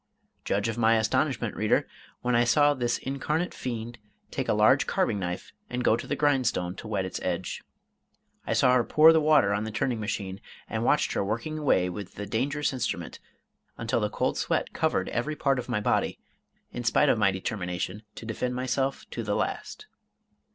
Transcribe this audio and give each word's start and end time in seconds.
Judge 0.43 0.67
of 0.67 0.79
my 0.79 0.95
astonishment, 0.95 1.55
reader, 1.55 1.87
when 2.21 2.33
I 2.33 2.43
saw 2.43 2.73
this 2.73 2.97
incarnate 2.97 3.53
fiend 3.53 3.99
take 4.31 4.49
a 4.49 4.53
large 4.53 4.87
carving 4.87 5.19
knife 5.19 5.51
and 5.69 5.83
go 5.83 5.95
to 5.95 6.07
the 6.07 6.15
grindstone 6.15 6.75
to 6.77 6.87
whet 6.87 7.05
its 7.05 7.19
edge. 7.21 7.61
I 8.47 8.53
saw 8.53 8.73
her 8.73 8.83
pour 8.83 9.13
the 9.13 9.21
water 9.21 9.53
on 9.53 9.63
the 9.63 9.69
turning 9.69 9.99
machine, 9.99 10.41
and 10.67 10.83
watched 10.83 11.13
her 11.13 11.23
working 11.23 11.59
away 11.59 11.87
with 11.87 12.15
the 12.15 12.25
dangerous 12.25 12.73
instrument, 12.73 13.19
until 13.77 13.99
the 13.99 14.09
cold 14.09 14.39
sweat 14.39 14.73
covered 14.73 15.07
every 15.09 15.35
part 15.35 15.59
of 15.59 15.69
my 15.69 15.79
body, 15.79 16.17
in 16.71 16.83
spite 16.83 17.07
of 17.09 17.19
my 17.19 17.29
determination 17.29 18.01
to 18.15 18.25
defend 18.25 18.55
myself 18.55 19.05
to 19.11 19.21
the 19.21 19.35
last. 19.35 19.85